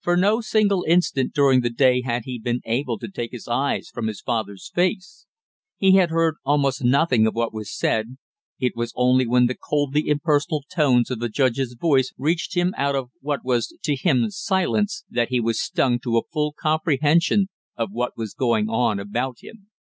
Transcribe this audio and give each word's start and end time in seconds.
For 0.00 0.18
no 0.18 0.42
single 0.42 0.84
instant 0.86 1.32
during 1.32 1.62
the 1.62 1.70
day 1.70 2.02
had 2.02 2.24
he 2.26 2.38
been 2.38 2.60
able 2.66 2.98
to 2.98 3.08
take 3.08 3.30
his 3.32 3.48
eyes 3.48 3.88
from 3.88 4.06
his 4.06 4.20
father's 4.20 4.70
face. 4.74 5.24
He 5.78 5.92
had 5.94 6.10
heard 6.10 6.34
almost 6.44 6.84
nothing 6.84 7.26
of 7.26 7.34
what 7.34 7.54
was 7.54 7.74
said, 7.74 8.18
it 8.60 8.76
was 8.76 8.92
only 8.94 9.26
when 9.26 9.46
the 9.46 9.54
coldly 9.54 10.08
impersonal 10.08 10.62
tones 10.70 11.10
of 11.10 11.20
the 11.20 11.30
judge's 11.30 11.72
voice 11.74 12.12
reached 12.18 12.54
him 12.54 12.74
out 12.76 12.94
of, 12.96 13.08
what 13.22 13.46
was 13.46 13.74
to 13.84 13.96
him 13.96 14.28
silence, 14.28 15.04
that 15.08 15.28
he 15.30 15.40
was 15.40 15.58
stung 15.58 16.00
to 16.00 16.18
a 16.18 16.26
full 16.30 16.52
comprehension 16.52 17.48
of 17.78 17.88
what 17.92 18.12
was 18.14 18.34
going 18.34 18.68
on 18.68 19.00
about 19.00 19.38
him. 19.40 19.70